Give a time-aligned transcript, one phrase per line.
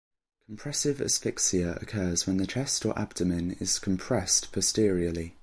[0.47, 5.35] Compressive asphyxia occurs when the chest or abdomen is compressed posteriorly.